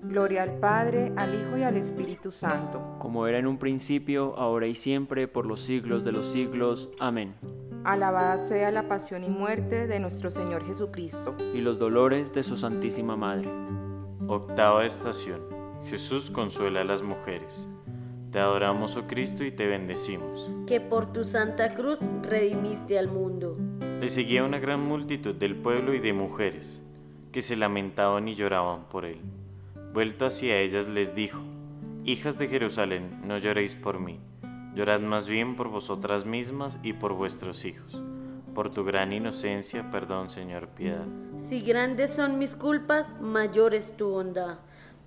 Gloria 0.02 0.42
al 0.42 0.58
Padre, 0.58 1.12
al 1.16 1.34
Hijo 1.34 1.56
y 1.56 1.62
al 1.62 1.76
Espíritu 1.76 2.30
Santo. 2.30 2.96
Como 2.98 3.26
era 3.26 3.38
en 3.38 3.46
un 3.46 3.56
principio, 3.58 4.36
ahora 4.36 4.66
y 4.66 4.74
siempre, 4.74 5.26
por 5.26 5.46
los 5.46 5.60
siglos 5.62 6.04
de 6.04 6.12
los 6.12 6.26
siglos. 6.26 6.90
Amén. 6.98 7.34
Alabada 7.84 8.38
sea 8.38 8.70
la 8.70 8.86
pasión 8.88 9.24
y 9.24 9.28
muerte 9.28 9.86
de 9.86 9.98
nuestro 9.98 10.30
Señor 10.30 10.64
Jesucristo. 10.66 11.34
y 11.54 11.62
los 11.62 11.78
dolores 11.78 12.32
de 12.32 12.44
su 12.44 12.56
Santísima 12.56 13.16
Madre. 13.16 13.48
Octava 14.28 14.84
estación. 14.84 15.40
Jesús 15.86 16.30
consuela 16.30 16.82
a 16.82 16.84
las 16.84 17.02
mujeres. 17.02 17.68
Te 18.32 18.38
adoramos, 18.38 18.96
oh 18.96 19.06
Cristo, 19.06 19.44
y 19.44 19.50
te 19.50 19.66
bendecimos. 19.66 20.50
que 20.66 20.80
por 20.80 21.12
tu 21.12 21.22
santa 21.22 21.74
cruz 21.74 21.98
redimiste 22.22 22.98
al 22.98 23.08
mundo. 23.08 23.58
Le 24.00 24.08
seguía 24.08 24.42
una 24.42 24.58
gran 24.58 24.80
multitud 24.80 25.34
del 25.34 25.54
pueblo 25.54 25.92
y 25.92 25.98
de 25.98 26.14
mujeres, 26.14 26.82
que 27.30 27.42
se 27.42 27.56
lamentaban 27.56 28.26
y 28.28 28.34
lloraban 28.34 28.84
por 28.88 29.04
él. 29.04 29.20
Vuelto 29.92 30.24
hacia 30.24 30.58
ellas 30.58 30.88
les 30.88 31.14
dijo, 31.14 31.40
Hijas 32.06 32.38
de 32.38 32.48
Jerusalén, 32.48 33.20
no 33.22 33.36
lloréis 33.36 33.74
por 33.74 34.00
mí, 34.00 34.18
llorad 34.74 35.00
más 35.00 35.28
bien 35.28 35.54
por 35.54 35.68
vosotras 35.68 36.24
mismas 36.24 36.78
y 36.82 36.94
por 36.94 37.12
vuestros 37.12 37.66
hijos. 37.66 38.02
Por 38.54 38.70
tu 38.70 38.82
gran 38.82 39.12
inocencia, 39.12 39.90
perdón, 39.90 40.30
Señor, 40.30 40.68
piedad. 40.68 41.06
Si 41.36 41.60
grandes 41.60 42.14
son 42.14 42.38
mis 42.38 42.56
culpas, 42.56 43.20
mayor 43.20 43.74
es 43.74 43.96
tu 43.96 44.08
bondad. 44.08 44.58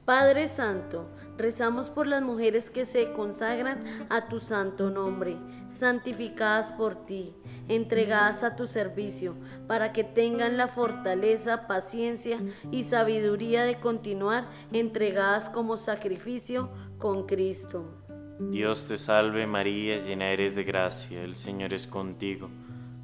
Padre 0.05 0.47
Santo, 0.47 1.09
rezamos 1.35 1.89
por 1.89 2.05
las 2.05 2.21
mujeres 2.21 2.69
que 2.69 2.85
se 2.85 3.11
consagran 3.13 4.05
a 4.09 4.27
tu 4.27 4.39
santo 4.39 4.91
nombre, 4.91 5.35
santificadas 5.67 6.71
por 6.71 7.07
ti, 7.07 7.33
entregadas 7.67 8.43
a 8.43 8.55
tu 8.55 8.67
servicio, 8.67 9.35
para 9.67 9.93
que 9.93 10.03
tengan 10.03 10.57
la 10.57 10.67
fortaleza, 10.67 11.65
paciencia 11.65 12.39
y 12.71 12.83
sabiduría 12.83 13.63
de 13.63 13.79
continuar 13.79 14.47
entregadas 14.71 15.49
como 15.49 15.75
sacrificio 15.75 16.69
con 16.99 17.25
Cristo. 17.25 18.03
Dios 18.39 18.87
te 18.87 18.97
salve 18.97 19.47
María, 19.47 19.97
llena 19.97 20.29
eres 20.29 20.53
de 20.53 20.65
gracia, 20.65 21.23
el 21.23 21.35
Señor 21.35 21.73
es 21.73 21.87
contigo. 21.87 22.51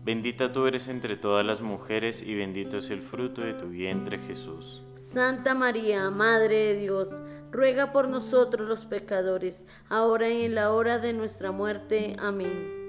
Bendita 0.04 0.52
tú 0.52 0.66
eres 0.66 0.88
entre 0.88 1.16
todas 1.16 1.46
las 1.46 1.62
mujeres 1.62 2.24
y 2.24 2.34
bendito 2.34 2.78
es 2.78 2.90
el 2.90 3.04
fruto 3.04 3.42
de 3.42 3.54
tu 3.54 3.68
vientre 3.68 4.18
Jesús. 4.18 4.82
Santa 4.96 5.54
María, 5.54 6.10
Madre 6.10 6.56
de 6.74 6.80
Dios, 6.80 7.22
ruega 7.52 7.92
por 7.92 8.08
nosotros 8.08 8.68
los 8.68 8.86
pecadores, 8.86 9.68
ahora 9.90 10.28
y 10.30 10.46
en 10.46 10.56
la 10.56 10.72
hora 10.72 10.98
de 10.98 11.14
nuestra 11.14 11.52
muerte. 11.52 12.16
Amén. 12.20 12.82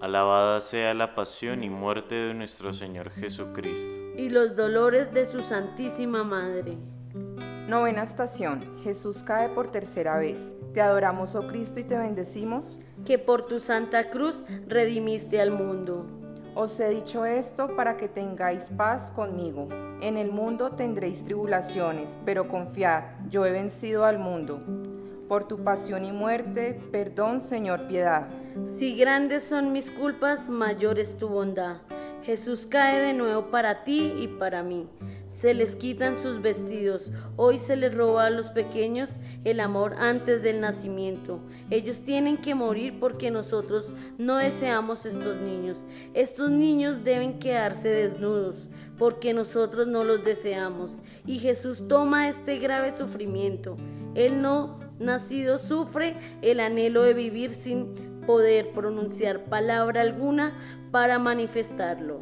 Alabada 0.00 0.60
sea 0.60 0.94
la 0.94 1.16
pasión 1.16 1.64
y 1.64 1.68
muerte 1.68 2.14
de 2.14 2.34
nuestro 2.34 2.72
Señor 2.72 3.10
Jesucristo. 3.10 3.92
Y 4.16 4.30
los 4.30 4.54
dolores 4.54 5.12
de 5.12 5.26
su 5.26 5.40
Santísima 5.40 6.22
Madre. 6.22 6.76
Novena 7.66 8.04
estación. 8.04 8.78
Jesús 8.84 9.24
cae 9.24 9.48
por 9.48 9.72
tercera 9.72 10.18
vez. 10.18 10.54
Te 10.72 10.80
adoramos, 10.80 11.34
oh 11.34 11.48
Cristo, 11.48 11.80
y 11.80 11.84
te 11.84 11.98
bendecimos. 11.98 12.78
que 13.04 13.18
por 13.18 13.46
tu 13.46 13.58
santa 13.58 14.10
cruz 14.10 14.36
redimiste 14.68 15.40
al 15.40 15.50
mundo. 15.50 16.19
Os 16.54 16.80
he 16.80 16.88
dicho 16.88 17.24
esto 17.24 17.76
para 17.76 17.96
que 17.96 18.08
tengáis 18.08 18.70
paz 18.76 19.12
conmigo. 19.12 19.68
En 20.00 20.16
el 20.16 20.32
mundo 20.32 20.72
tendréis 20.72 21.24
tribulaciones, 21.24 22.18
pero 22.24 22.48
confiad, 22.48 23.04
yo 23.30 23.46
he 23.46 23.52
vencido 23.52 24.04
al 24.04 24.18
mundo. 24.18 24.60
Por 25.28 25.46
tu 25.46 25.62
pasión 25.62 26.04
y 26.04 26.10
muerte, 26.10 26.80
perdón, 26.90 27.40
Señor, 27.40 27.86
piedad. 27.86 28.26
Si 28.64 28.96
grandes 28.96 29.44
son 29.44 29.72
mis 29.72 29.90
culpas, 29.92 30.48
mayor 30.48 30.98
es 30.98 31.16
tu 31.16 31.28
bondad. 31.28 31.76
Jesús 32.24 32.66
cae 32.66 33.00
de 33.00 33.14
nuevo 33.14 33.50
para 33.50 33.84
ti 33.84 34.12
y 34.18 34.26
para 34.26 34.64
mí. 34.64 34.88
Se 35.28 35.54
les 35.54 35.76
quitan 35.76 36.18
sus 36.18 36.42
vestidos. 36.42 37.12
Hoy 37.36 37.58
se 37.58 37.76
les 37.76 37.94
roba 37.94 38.26
a 38.26 38.30
los 38.30 38.48
pequeños 38.48 39.18
el 39.44 39.60
amor 39.60 39.94
antes 39.98 40.42
del 40.42 40.60
nacimiento. 40.60 41.40
Ellos 41.70 42.02
tienen 42.02 42.36
que 42.36 42.54
morir 42.54 42.98
porque 42.98 43.30
nosotros 43.30 43.88
no 44.18 44.36
deseamos 44.36 45.06
estos 45.06 45.40
niños. 45.40 45.78
Estos 46.14 46.50
niños 46.50 47.04
deben 47.04 47.38
quedarse 47.38 47.88
desnudos 47.88 48.68
porque 48.98 49.32
nosotros 49.32 49.86
no 49.86 50.04
los 50.04 50.24
deseamos. 50.24 51.00
Y 51.26 51.38
Jesús 51.38 51.88
toma 51.88 52.28
este 52.28 52.58
grave 52.58 52.90
sufrimiento. 52.90 53.76
Él 54.14 54.42
no 54.42 54.78
nacido 54.98 55.56
sufre 55.58 56.14
el 56.42 56.60
anhelo 56.60 57.02
de 57.02 57.14
vivir 57.14 57.50
sin 57.52 57.94
poder 58.26 58.72
pronunciar 58.72 59.46
palabra 59.46 60.02
alguna 60.02 60.52
para 60.90 61.18
manifestarlo, 61.18 62.20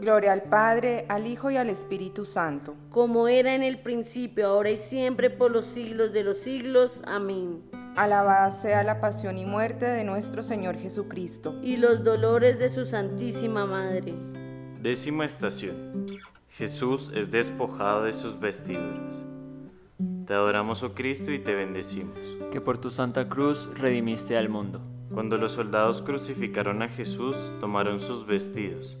Gloria 0.00 0.32
al 0.32 0.42
Padre, 0.42 1.06
al 1.08 1.26
Hijo 1.26 1.50
y 1.50 1.56
al 1.56 1.70
Espíritu 1.70 2.24
Santo. 2.24 2.74
como 2.90 3.28
era 3.28 3.54
en 3.54 3.62
el 3.62 3.78
principio, 3.78 4.46
ahora 4.46 4.70
y 4.70 4.76
siempre, 4.76 5.30
por 5.30 5.50
los 5.50 5.64
siglos 5.64 6.12
de 6.12 6.24
los 6.24 6.38
siglos. 6.38 7.00
Amén. 7.04 7.62
Alabada 7.96 8.50
sea 8.52 8.82
la 8.84 9.02
pasión 9.02 9.36
y 9.36 9.44
muerte 9.44 9.84
de 9.84 10.02
nuestro 10.02 10.42
Señor 10.42 10.76
Jesucristo. 10.78 11.54
Y 11.62 11.76
los 11.76 12.02
dolores 12.02 12.58
de 12.58 12.70
su 12.70 12.86
Santísima 12.86 13.66
Madre. 13.66 14.14
Décima 14.80 15.26
estación. 15.26 16.06
Jesús 16.48 17.12
es 17.14 17.30
despojado 17.30 18.04
de 18.04 18.14
sus 18.14 18.40
vestiduras. 18.40 19.22
Te 20.26 20.32
adoramos, 20.32 20.82
oh 20.82 20.94
Cristo, 20.94 21.32
y 21.32 21.38
te 21.38 21.54
bendecimos. 21.54 22.18
que 22.50 22.60
por 22.60 22.78
tu 22.78 22.90
santa 22.90 23.28
cruz 23.28 23.68
redimiste 23.78 24.36
al 24.38 24.48
mundo. 24.48 24.80
Cuando 25.12 25.36
los 25.36 25.52
soldados 25.52 26.00
crucificaron 26.00 26.82
a 26.82 26.88
Jesús, 26.88 27.36
tomaron 27.60 28.00
sus 28.00 28.26
vestidos, 28.26 28.98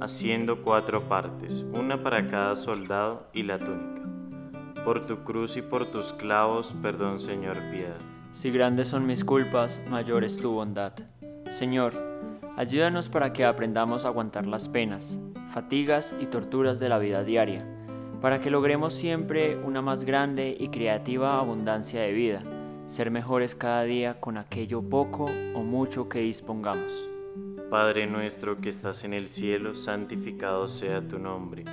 haciendo 0.00 0.62
cuatro 0.62 1.08
partes, 1.08 1.64
una 1.72 2.02
para 2.02 2.28
cada 2.28 2.54
soldado 2.54 3.26
y 3.32 3.42
la 3.42 3.58
túnica. 3.58 4.02
Por 4.84 5.06
tu 5.06 5.24
cruz 5.24 5.56
y 5.56 5.62
por 5.62 5.86
tus 5.86 6.12
clavos, 6.12 6.74
perdón 6.82 7.18
Señor, 7.18 7.56
piedad. 7.72 7.98
Si 8.32 8.50
grandes 8.50 8.88
son 8.88 9.06
mis 9.06 9.24
culpas, 9.24 9.82
mayor 9.88 10.24
es 10.24 10.38
tu 10.38 10.52
bondad. 10.52 10.92
Señor, 11.50 11.94
ayúdanos 12.56 13.08
para 13.08 13.32
que 13.32 13.44
aprendamos 13.44 14.04
a 14.04 14.08
aguantar 14.08 14.46
las 14.46 14.68
penas, 14.68 15.18
fatigas 15.52 16.14
y 16.20 16.26
torturas 16.26 16.78
de 16.78 16.88
la 16.88 16.98
vida 16.98 17.24
diaria, 17.24 17.66
para 18.20 18.40
que 18.40 18.50
logremos 18.50 18.94
siempre 18.94 19.56
una 19.56 19.82
más 19.82 20.04
grande 20.04 20.56
y 20.58 20.68
creativa 20.68 21.38
abundancia 21.38 22.02
de 22.02 22.12
vida, 22.12 22.42
ser 22.86 23.10
mejores 23.10 23.54
cada 23.54 23.82
día 23.82 24.20
con 24.20 24.36
aquello 24.36 24.82
poco 24.82 25.24
o 25.54 25.62
mucho 25.62 26.08
que 26.08 26.20
dispongamos. 26.20 27.08
Padre 27.70 28.06
nuestro 28.06 28.60
que 28.60 28.68
estás 28.68 29.04
en 29.04 29.12
el 29.12 29.28
cielo, 29.28 29.74
santificado 29.74 30.68
sea 30.68 31.06
tu 31.06 31.18
nombre. 31.18 31.64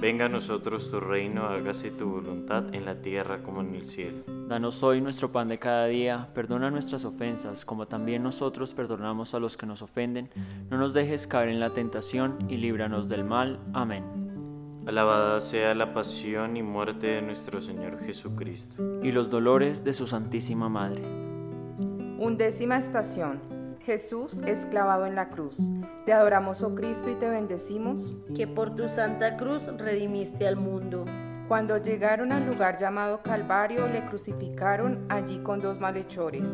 Venga 0.00 0.24
a 0.24 0.28
nosotros 0.30 0.90
tu 0.90 0.98
reino, 0.98 1.44
hágase 1.44 1.90
tu 1.90 2.08
voluntad 2.08 2.74
en 2.74 2.86
la 2.86 3.02
tierra 3.02 3.42
como 3.42 3.60
en 3.60 3.74
el 3.74 3.84
cielo. 3.84 4.24
Danos 4.48 4.82
hoy 4.82 5.02
nuestro 5.02 5.30
pan 5.30 5.48
de 5.48 5.58
cada 5.58 5.86
día, 5.86 6.30
perdona 6.32 6.70
nuestras 6.70 7.04
ofensas, 7.04 7.66
como 7.66 7.86
también 7.86 8.22
nosotros 8.22 8.72
perdonamos 8.72 9.34
a 9.34 9.38
los 9.38 9.58
que 9.58 9.66
nos 9.66 9.82
ofenden. 9.82 10.30
No 10.70 10.78
nos 10.78 10.94
dejes 10.94 11.26
caer 11.26 11.50
en 11.50 11.60
la 11.60 11.70
tentación 11.70 12.38
y 12.48 12.56
líbranos 12.56 13.10
del 13.10 13.24
mal. 13.24 13.60
Amén. 13.74 14.04
Alabada 14.86 15.38
sea 15.38 15.74
la 15.74 15.92
pasión 15.92 16.56
y 16.56 16.62
muerte 16.62 17.08
de 17.08 17.22
nuestro 17.22 17.60
Señor 17.60 18.00
Jesucristo. 18.00 19.02
Y 19.02 19.12
los 19.12 19.28
dolores 19.28 19.84
de 19.84 19.92
su 19.92 20.06
Santísima 20.06 20.70
Madre. 20.70 21.02
Undécima 22.18 22.78
estación. 22.78 23.59
Jesús 23.84 24.40
es 24.46 24.66
clavado 24.66 25.06
en 25.06 25.14
la 25.14 25.30
cruz. 25.30 25.56
Te 26.04 26.12
adoramos, 26.12 26.62
oh 26.62 26.74
Cristo, 26.74 27.10
y 27.10 27.14
te 27.14 27.28
bendecimos. 27.28 28.14
que 28.34 28.46
por 28.46 28.76
tu 28.76 28.88
santa 28.88 29.36
cruz 29.36 29.62
redimiste 29.78 30.46
al 30.46 30.56
mundo. 30.56 31.04
Cuando 31.48 31.78
llegaron 31.78 32.30
al 32.30 32.46
lugar 32.46 32.76
llamado 32.78 33.22
Calvario, 33.22 33.88
le 33.88 34.04
crucificaron 34.06 35.06
allí 35.08 35.38
con 35.38 35.60
dos 35.60 35.80
malhechores. 35.80 36.48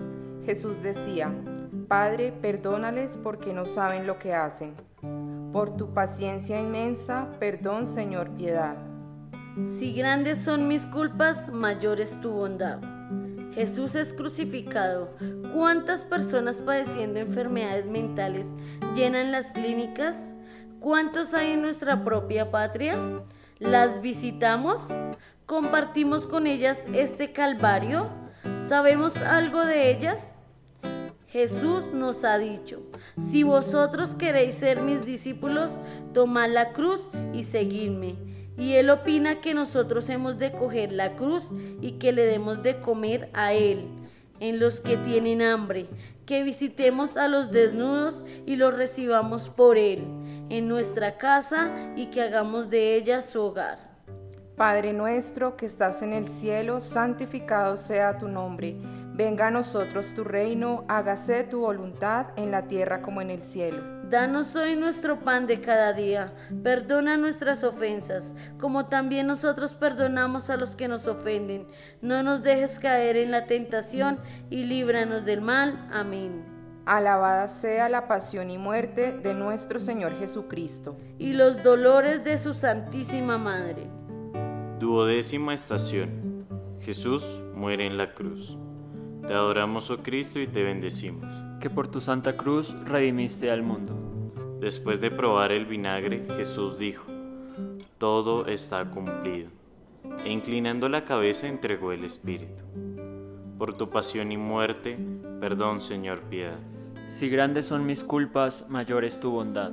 Jesús 0.44 0.82
decía, 0.82 1.32
Padre, 1.88 2.32
perdónales 2.32 3.18
porque 3.22 3.52
no 3.52 3.64
saben 3.64 4.06
lo 4.06 4.18
que 4.18 4.32
hacen. 4.32 4.74
Por 5.52 5.76
tu 5.76 5.92
paciencia 5.92 6.60
inmensa, 6.60 7.28
perdón, 7.40 7.86
Señor, 7.86 8.30
piedad. 8.30 8.76
Si 9.62 9.92
grandes 9.92 10.38
son 10.38 10.68
mis 10.68 10.86
culpas, 10.86 11.48
mayor 11.48 12.00
es 12.00 12.20
tu 12.20 12.30
bondad. 12.30 12.95
Jesús 13.56 13.94
es 13.94 14.12
crucificado. 14.12 15.16
¿Cuántas 15.54 16.04
personas 16.04 16.60
padeciendo 16.60 17.20
enfermedades 17.20 17.88
mentales 17.88 18.50
llenan 18.94 19.32
las 19.32 19.50
clínicas? 19.52 20.34
¿Cuántos 20.78 21.32
hay 21.32 21.52
en 21.52 21.62
nuestra 21.62 22.04
propia 22.04 22.50
patria? 22.50 22.98
¿Las 23.58 24.02
visitamos? 24.02 24.82
¿Compartimos 25.46 26.26
con 26.26 26.46
ellas 26.46 26.86
este 26.92 27.32
calvario? 27.32 28.10
¿Sabemos 28.68 29.16
algo 29.16 29.64
de 29.64 29.90
ellas? 29.90 30.36
Jesús 31.28 31.94
nos 31.94 32.24
ha 32.24 32.36
dicho, 32.36 32.82
si 33.18 33.42
vosotros 33.42 34.14
queréis 34.16 34.56
ser 34.56 34.82
mis 34.82 35.06
discípulos, 35.06 35.72
tomad 36.12 36.50
la 36.50 36.74
cruz 36.74 37.10
y 37.32 37.44
seguidme. 37.44 38.35
Y 38.56 38.74
Él 38.74 38.90
opina 38.90 39.40
que 39.40 39.54
nosotros 39.54 40.08
hemos 40.08 40.38
de 40.38 40.52
coger 40.52 40.92
la 40.92 41.16
cruz 41.16 41.50
y 41.80 41.92
que 41.92 42.12
le 42.12 42.24
demos 42.24 42.62
de 42.62 42.80
comer 42.80 43.28
a 43.32 43.52
Él, 43.52 43.86
en 44.40 44.58
los 44.58 44.80
que 44.80 44.96
tienen 44.96 45.42
hambre, 45.42 45.86
que 46.24 46.42
visitemos 46.42 47.16
a 47.16 47.28
los 47.28 47.50
desnudos 47.50 48.24
y 48.46 48.56
los 48.56 48.74
recibamos 48.74 49.48
por 49.48 49.78
Él, 49.78 50.04
en 50.48 50.68
nuestra 50.68 51.18
casa 51.18 51.70
y 51.96 52.06
que 52.06 52.22
hagamos 52.22 52.70
de 52.70 52.96
ella 52.96 53.22
su 53.22 53.40
hogar. 53.40 53.78
Padre 54.56 54.94
nuestro 54.94 55.56
que 55.56 55.66
estás 55.66 56.00
en 56.00 56.14
el 56.14 56.26
cielo, 56.26 56.80
santificado 56.80 57.76
sea 57.76 58.16
tu 58.16 58.26
nombre. 58.26 58.76
Venga 59.16 59.46
a 59.46 59.50
nosotros 59.50 60.12
tu 60.14 60.24
reino, 60.24 60.84
hágase 60.88 61.42
tu 61.44 61.60
voluntad 61.60 62.26
en 62.36 62.50
la 62.50 62.66
tierra 62.66 63.00
como 63.00 63.22
en 63.22 63.30
el 63.30 63.40
cielo. 63.40 63.82
Danos 64.10 64.54
hoy 64.56 64.76
nuestro 64.76 65.20
pan 65.20 65.46
de 65.46 65.62
cada 65.62 65.94
día. 65.94 66.34
Perdona 66.62 67.16
nuestras 67.16 67.64
ofensas, 67.64 68.34
como 68.60 68.88
también 68.88 69.26
nosotros 69.26 69.72
perdonamos 69.72 70.50
a 70.50 70.58
los 70.58 70.76
que 70.76 70.86
nos 70.86 71.06
ofenden. 71.06 71.66
No 72.02 72.22
nos 72.22 72.42
dejes 72.42 72.78
caer 72.78 73.16
en 73.16 73.30
la 73.30 73.46
tentación 73.46 74.18
y 74.50 74.64
líbranos 74.64 75.24
del 75.24 75.40
mal. 75.40 75.88
Amén. 75.90 76.44
Alabada 76.84 77.48
sea 77.48 77.88
la 77.88 78.08
pasión 78.08 78.50
y 78.50 78.58
muerte 78.58 79.12
de 79.12 79.32
nuestro 79.32 79.80
Señor 79.80 80.18
Jesucristo. 80.18 80.98
Y 81.18 81.32
los 81.32 81.62
dolores 81.62 82.22
de 82.22 82.36
su 82.36 82.52
Santísima 82.52 83.38
Madre. 83.38 83.88
Duodécima 84.78 85.54
estación. 85.54 86.46
Jesús 86.80 87.24
muere 87.54 87.86
en 87.86 87.96
la 87.96 88.12
cruz. 88.12 88.58
Te 89.26 89.34
adoramos, 89.34 89.90
oh 89.90 89.98
Cristo, 89.98 90.40
y 90.40 90.46
te 90.46 90.62
bendecimos 90.62 91.26
que 91.60 91.70
por 91.70 91.88
tu 91.88 92.00
santa 92.00 92.36
cruz 92.36 92.76
redimiste 92.84 93.50
al 93.50 93.62
mundo. 93.62 93.92
Después 94.60 95.00
de 95.00 95.10
probar 95.10 95.52
el 95.52 95.66
vinagre, 95.66 96.24
Jesús 96.36 96.78
dijo, 96.78 97.06
todo 97.98 98.46
está 98.46 98.84
cumplido, 98.84 99.50
e 100.24 100.30
inclinando 100.30 100.88
la 100.88 101.04
cabeza 101.04 101.48
entregó 101.48 101.92
el 101.92 102.04
Espíritu. 102.04 102.64
Por 103.58 103.76
tu 103.76 103.88
pasión 103.88 104.32
y 104.32 104.36
muerte, 104.36 104.98
perdón, 105.40 105.80
Señor, 105.80 106.20
piedad. 106.22 106.58
Si 107.08 107.28
grandes 107.28 107.66
son 107.66 107.86
mis 107.86 108.04
culpas, 108.04 108.68
mayor 108.68 109.04
es 109.04 109.18
tu 109.18 109.30
bondad. 109.30 109.72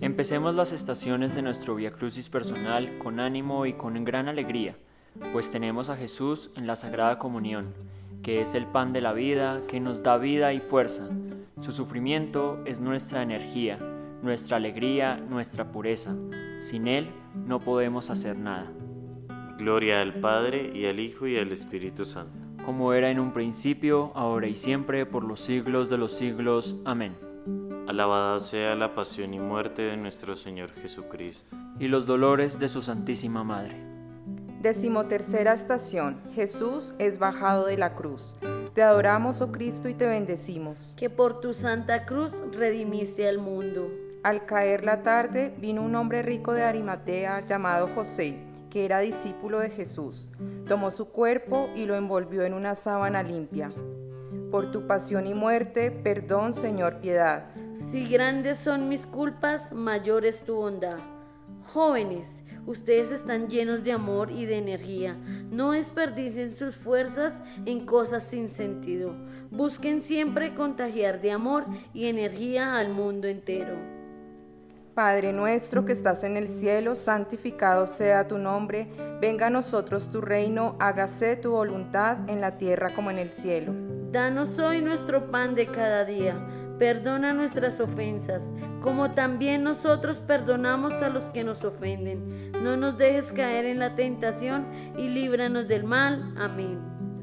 Empecemos 0.00 0.54
las 0.54 0.72
estaciones 0.72 1.34
de 1.34 1.42
nuestro 1.42 1.74
Via 1.74 1.92
Crucis 1.92 2.28
personal 2.28 2.98
con 2.98 3.18
ánimo 3.20 3.66
y 3.66 3.72
con 3.72 4.04
gran 4.04 4.28
alegría, 4.28 4.76
pues 5.32 5.50
tenemos 5.50 5.88
a 5.88 5.96
Jesús 5.96 6.50
en 6.54 6.66
la 6.66 6.76
Sagrada 6.76 7.18
Comunión 7.18 7.74
que 8.22 8.40
es 8.40 8.54
el 8.54 8.66
pan 8.66 8.92
de 8.92 9.00
la 9.00 9.12
vida, 9.12 9.62
que 9.66 9.80
nos 9.80 10.02
da 10.02 10.16
vida 10.16 10.52
y 10.52 10.58
fuerza. 10.58 11.08
Su 11.58 11.72
sufrimiento 11.72 12.60
es 12.64 12.80
nuestra 12.80 13.22
energía, 13.22 13.78
nuestra 14.22 14.56
alegría, 14.56 15.16
nuestra 15.16 15.72
pureza. 15.72 16.14
Sin 16.60 16.88
Él 16.88 17.10
no 17.34 17.60
podemos 17.60 18.10
hacer 18.10 18.38
nada. 18.38 18.70
Gloria 19.58 20.00
al 20.00 20.14
Padre 20.14 20.70
y 20.74 20.86
al 20.86 21.00
Hijo 21.00 21.26
y 21.26 21.36
al 21.36 21.50
Espíritu 21.50 22.04
Santo. 22.04 22.38
Como 22.64 22.92
era 22.92 23.10
en 23.10 23.18
un 23.18 23.32
principio, 23.32 24.12
ahora 24.14 24.46
y 24.46 24.56
siempre, 24.56 25.06
por 25.06 25.24
los 25.24 25.40
siglos 25.40 25.90
de 25.90 25.98
los 25.98 26.12
siglos. 26.12 26.76
Amén. 26.84 27.16
Alabada 27.88 28.38
sea 28.38 28.74
la 28.74 28.94
pasión 28.94 29.32
y 29.32 29.40
muerte 29.40 29.82
de 29.82 29.96
nuestro 29.96 30.36
Señor 30.36 30.70
Jesucristo. 30.72 31.56
Y 31.80 31.88
los 31.88 32.06
dolores 32.06 32.58
de 32.58 32.68
su 32.68 32.82
Santísima 32.82 33.42
Madre 33.42 33.87
Decimotercera 34.60 35.52
estación. 35.52 36.20
Jesús 36.34 36.92
es 36.98 37.20
bajado 37.20 37.66
de 37.66 37.78
la 37.78 37.94
cruz. 37.94 38.34
Te 38.74 38.82
adoramos, 38.82 39.40
oh 39.40 39.52
Cristo, 39.52 39.88
y 39.88 39.94
te 39.94 40.06
bendecimos. 40.06 40.94
Que 40.96 41.08
por 41.10 41.40
tu 41.40 41.54
santa 41.54 42.04
cruz 42.04 42.32
redimiste 42.52 43.28
al 43.28 43.38
mundo. 43.38 43.88
Al 44.24 44.46
caer 44.46 44.84
la 44.84 45.04
tarde 45.04 45.54
vino 45.60 45.82
un 45.82 45.94
hombre 45.94 46.22
rico 46.22 46.52
de 46.52 46.64
Arimatea 46.64 47.46
llamado 47.46 47.86
José, 47.94 48.34
que 48.68 48.84
era 48.84 48.98
discípulo 48.98 49.60
de 49.60 49.70
Jesús. 49.70 50.28
Tomó 50.66 50.90
su 50.90 51.06
cuerpo 51.06 51.70
y 51.76 51.86
lo 51.86 51.94
envolvió 51.94 52.42
en 52.42 52.52
una 52.52 52.74
sábana 52.74 53.22
limpia. 53.22 53.70
Por 54.50 54.72
tu 54.72 54.88
pasión 54.88 55.28
y 55.28 55.34
muerte, 55.34 55.92
perdón, 55.92 56.52
Señor, 56.52 56.96
piedad. 56.96 57.44
Si 57.74 58.08
grandes 58.08 58.58
son 58.58 58.88
mis 58.88 59.06
culpas, 59.06 59.72
mayor 59.72 60.24
es 60.24 60.42
tu 60.42 60.56
bondad. 60.56 60.98
Jóvenes, 61.72 62.42
Ustedes 62.66 63.10
están 63.10 63.48
llenos 63.48 63.84
de 63.84 63.92
amor 63.92 64.30
y 64.30 64.46
de 64.46 64.58
energía. 64.58 65.16
No 65.50 65.72
desperdicien 65.72 66.54
sus 66.54 66.76
fuerzas 66.76 67.42
en 67.66 67.86
cosas 67.86 68.24
sin 68.24 68.50
sentido. 68.50 69.14
Busquen 69.50 70.02
siempre 70.02 70.54
contagiar 70.54 71.20
de 71.20 71.32
amor 71.32 71.64
y 71.94 72.06
energía 72.06 72.76
al 72.76 72.90
mundo 72.90 73.28
entero. 73.28 73.74
Padre 74.94 75.32
nuestro 75.32 75.84
que 75.84 75.92
estás 75.92 76.24
en 76.24 76.36
el 76.36 76.48
cielo, 76.48 76.96
santificado 76.96 77.86
sea 77.86 78.26
tu 78.26 78.36
nombre. 78.36 78.88
Venga 79.20 79.46
a 79.46 79.50
nosotros 79.50 80.10
tu 80.10 80.20
reino, 80.20 80.76
hágase 80.80 81.36
tu 81.36 81.52
voluntad 81.52 82.28
en 82.28 82.40
la 82.40 82.58
tierra 82.58 82.90
como 82.90 83.10
en 83.10 83.18
el 83.18 83.30
cielo. 83.30 83.72
Danos 84.10 84.58
hoy 84.58 84.82
nuestro 84.82 85.30
pan 85.30 85.54
de 85.54 85.66
cada 85.66 86.04
día 86.04 86.34
Perdona 86.78 87.32
nuestras 87.32 87.80
ofensas, 87.80 88.54
como 88.80 89.10
también 89.10 89.64
nosotros 89.64 90.20
perdonamos 90.20 90.92
a 91.02 91.08
los 91.08 91.24
que 91.24 91.42
nos 91.42 91.64
ofenden. 91.64 92.47
No 92.62 92.76
nos 92.76 92.98
dejes 92.98 93.32
caer 93.32 93.64
en 93.64 93.78
la 93.78 93.94
tentación 93.94 94.66
y 94.96 95.08
líbranos 95.08 95.68
del 95.68 95.84
mal. 95.84 96.34
Amén. 96.36 96.78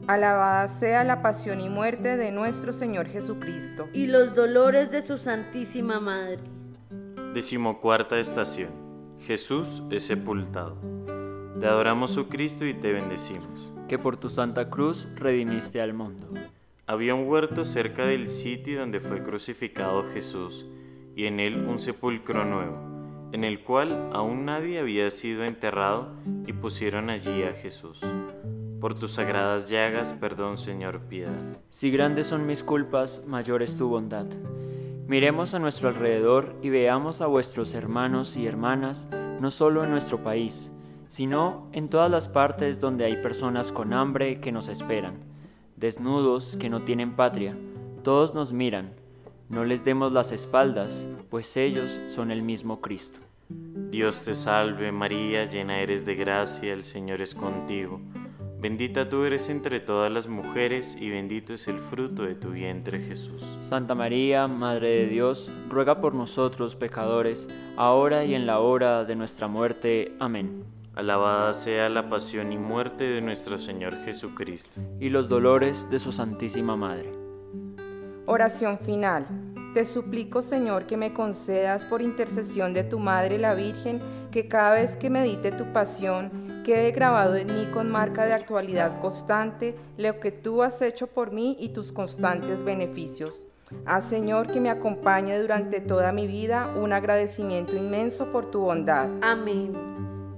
Alabada 0.08 0.68
sea 0.68 1.04
la 1.04 1.22
pasión 1.22 1.60
y 1.62 1.70
muerte 1.70 2.16
de 2.16 2.32
nuestro 2.32 2.74
Señor 2.74 3.08
Jesucristo. 3.08 3.90
Y 3.92 4.08
los 4.08 4.36
dolores 4.36 4.92
de 4.92 5.02
su 5.02 5.18
Santísima 5.18 6.00
Madre. 6.00 6.40
Decimocuarta 7.34 8.20
estación. 8.20 8.70
Jesús 9.22 9.84
es 9.90 10.04
sepultado. 10.04 10.78
Te 11.60 11.66
adoramos, 11.66 12.18
oh 12.18 12.30
Cristo, 12.30 12.66
y 12.66 12.74
te 12.74 12.94
bendecimos. 12.94 13.74
Que 13.88 13.98
por 13.98 14.18
tu 14.18 14.30
santa 14.30 14.70
cruz 14.70 15.08
redimiste 15.16 15.82
al 15.82 15.94
mundo. 15.94 16.28
Había 16.88 17.16
un 17.16 17.28
huerto 17.28 17.66
cerca 17.66 18.06
del 18.06 18.28
sitio 18.28 18.80
donde 18.80 19.00
fue 19.00 19.24
crucificado 19.24 20.04
Jesús, 20.14 20.68
y 21.16 21.26
en 21.26 21.40
él 21.40 21.66
un 21.68 21.80
sepulcro 21.80 22.46
nuevo, 22.46 22.78
en 23.32 23.44
el 23.44 23.64
cual 23.64 24.10
aún 24.14 24.46
nadie 24.46 24.80
había 24.80 25.10
sido 25.12 25.44
enterrado, 25.44 26.10
y 26.46 26.54
pusieron 26.54 27.10
allí 27.10 27.44
a 27.44 27.54
Jesús. 27.54 28.02
Por 28.80 28.94
tus 28.98 29.14
sagradas 29.14 29.70
llagas, 29.70 30.14
perdón, 30.14 30.58
Señor, 30.58 31.02
piedad. 31.02 31.58
Si 31.70 31.92
grandes 31.92 32.28
son 32.28 32.46
mis 32.46 32.64
culpas, 32.64 33.24
mayor 33.28 33.64
es 33.64 33.78
tu 33.78 33.88
bondad. 33.88 34.28
Miremos 35.08 35.54
a 35.54 35.60
nuestro 35.60 35.90
alrededor 35.90 36.56
y 36.62 36.70
veamos 36.70 37.22
a 37.22 37.28
vuestros 37.28 37.74
hermanos 37.74 38.38
y 38.38 38.48
hermanas, 38.48 39.08
no 39.40 39.52
solo 39.52 39.84
en 39.84 39.92
nuestro 39.92 40.24
país, 40.24 40.72
sino 41.08 41.70
en 41.72 41.90
todas 41.90 42.10
las 42.10 42.28
partes 42.28 42.80
donde 42.80 43.06
hay 43.06 43.22
personas 43.22 43.72
con 43.72 43.94
hambre 43.94 44.40
que 44.40 44.52
nos 44.52 44.70
esperan 44.70 45.36
desnudos 45.76 46.56
que 46.58 46.70
no 46.70 46.82
tienen 46.82 47.16
patria, 47.16 47.58
todos 48.04 48.34
nos 48.34 48.54
miran, 48.54 48.94
no 49.50 49.64
les 49.64 49.84
demos 49.84 50.12
las 50.12 50.32
espaldas, 50.32 51.08
pues 51.30 51.56
ellos 51.58 52.00
son 52.08 52.32
el 52.32 52.42
mismo 52.42 52.82
Cristo. 52.82 53.20
Dios 53.50 54.24
te 54.24 54.34
salve 54.34 54.92
María, 54.92 55.46
llena 55.46 55.80
eres 55.80 56.06
de 56.06 56.16
gracia, 56.16 56.74
el 56.74 56.84
Señor 56.84 57.22
es 57.22 57.36
contigo. 57.36 58.02
Bendita 58.60 59.08
tú 59.08 59.26
eres 59.26 59.50
entre 59.50 59.80
todas 59.80 60.12
las 60.12 60.28
mujeres 60.28 60.98
y 61.00 61.12
bendito 61.12 61.54
es 61.54 61.68
el 61.68 61.78
fruto 61.78 62.24
de 62.24 62.34
tu 62.34 62.50
vientre 62.50 63.00
Jesús. 63.00 63.44
Santa 63.60 63.94
María, 63.94 64.48
Madre 64.48 64.88
de 64.88 65.06
Dios, 65.06 65.52
ruega 65.70 66.02
por 66.02 66.16
nosotros 66.16 66.76
pecadores, 66.76 67.48
ahora 67.78 68.26
y 68.26 68.34
en 68.34 68.48
la 68.48 68.60
hora 68.60 69.06
de 69.06 69.16
nuestra 69.16 69.48
muerte. 69.48 70.16
Amén. 70.20 70.64
Alabada 70.96 71.54
sea 71.54 71.90
la 71.90 72.10
pasión 72.10 72.52
y 72.54 72.58
muerte 72.58 73.04
de 73.04 73.22
nuestro 73.22 73.60
Señor 73.60 73.94
Jesucristo. 74.06 74.82
Y 75.00 75.10
los 75.10 75.30
dolores 75.30 75.88
de 75.92 76.00
su 76.00 76.12
Santísima 76.12 76.76
Madre. 76.76 77.25
Oración 78.28 78.80
final. 78.80 79.28
Te 79.76 79.86
suplico, 79.86 80.42
Señor, 80.42 80.88
que 80.88 80.98
me 80.98 81.14
concedas 81.14 81.86
por 81.86 82.02
intercesión 82.02 82.74
de 82.74 82.84
tu 82.84 82.98
Madre 82.98 83.38
la 83.38 83.54
Virgen, 83.54 84.02
que 84.32 84.48
cada 84.48 84.74
vez 84.74 84.98
que 84.98 85.12
medite 85.12 85.52
tu 85.52 85.66
pasión, 85.74 86.64
quede 86.66 86.92
grabado 86.92 87.36
en 87.36 87.48
mí 87.48 87.68
con 87.72 87.92
marca 87.92 88.26
de 88.26 88.34
actualidad 88.34 89.00
constante 89.00 89.76
lo 89.98 90.20
que 90.20 90.32
tú 90.32 90.64
has 90.64 90.82
hecho 90.82 91.06
por 91.06 91.32
mí 91.32 91.56
y 91.60 91.70
tus 91.70 91.92
constantes 91.92 92.64
beneficios. 92.64 93.46
Haz, 93.86 94.06
Señor, 94.06 94.48
que 94.48 94.60
me 94.60 94.72
acompañe 94.72 95.38
durante 95.38 95.80
toda 95.80 96.12
mi 96.12 96.26
vida 96.26 96.74
un 96.82 96.94
agradecimiento 96.94 97.76
inmenso 97.76 98.32
por 98.32 98.50
tu 98.50 98.62
bondad. 98.62 99.08
Amén. 99.22 99.74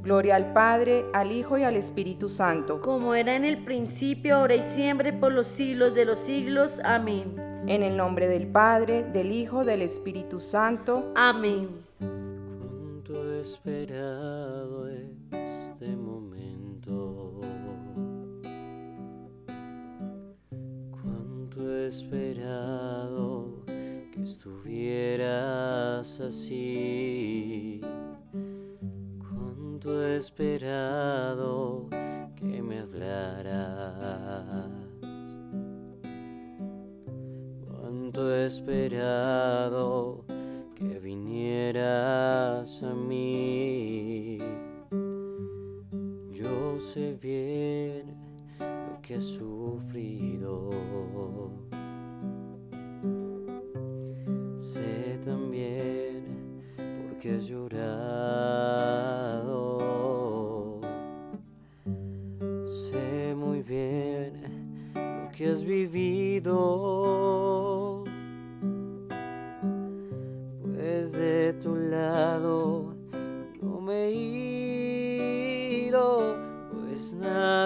Gloria 0.04 0.36
al 0.36 0.52
Padre, 0.52 1.06
al 1.14 1.32
Hijo 1.32 1.58
y 1.58 1.64
al 1.64 1.78
Espíritu 1.78 2.28
Santo. 2.28 2.82
Como 2.82 3.14
era 3.14 3.36
en 3.36 3.46
el 3.46 3.64
principio, 3.64 4.36
ahora 4.36 4.56
y 4.56 4.62
siempre, 4.62 5.14
por 5.14 5.32
los 5.32 5.48
siglos 5.48 5.96
de 5.96 6.04
los 6.04 6.20
siglos. 6.20 6.82
Amén. 6.84 7.47
En 7.68 7.84
el 7.84 7.98
nombre 7.98 8.28
del 8.28 8.48
Padre, 8.48 9.04
del 9.04 9.32
Hijo, 9.32 9.64
del 9.64 9.82
Espíritu 9.82 10.40
Santo. 10.40 11.12
Amén. 11.16 11.70
Cuánto 12.00 13.34
esperado 13.34 14.88
este 14.88 15.88
momento. 15.96 17.42
Cuánto 20.92 21.78
esperado 21.86 23.66
que 23.66 24.24
estuvieras 24.24 26.20
así 26.22 27.82
esperado 30.18 31.88
que 32.36 32.62
me 32.62 32.80
hablaras. 32.80 34.08
Esperado 38.18 40.26
que 40.74 41.00
vinieras 41.00 42.82
a 42.82 42.94
mí. 42.94 44.40
Yo 46.32 46.80
sé 46.80 47.16
bien 47.22 48.16
lo 48.60 49.00
que 49.04 49.16
has 49.16 49.24
sufrido. 49.24 50.72
Sé 54.58 55.20
también 55.24 56.58
lado. 57.72 59.22
Sé 62.66 63.36
muy 63.36 63.62
bien 63.62 64.42
lo 64.96 65.30
que 65.32 65.52
has 65.52 65.64
vivido, 65.64 66.97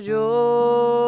yo, 0.00 1.06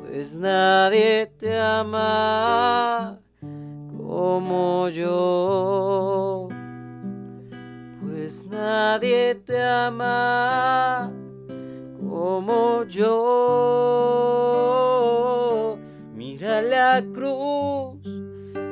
pues 0.00 0.36
nadie 0.36 1.26
te 1.38 1.58
ama 1.58 3.18
como 3.96 4.88
yo, 4.88 6.48
pues 8.00 8.44
nadie 8.46 9.34
te 9.34 9.62
ama 9.62 11.12
como 12.00 12.84
yo. 12.84 13.08
Mira 16.14 16.62
la 16.62 17.02
cruz, 17.14 18.00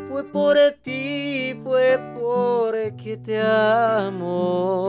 fue 0.09 0.25
por 0.25 0.57
ti, 0.83 1.55
fue 1.63 1.99
porque 2.19 3.17
te 3.17 3.41
amo. 3.41 4.87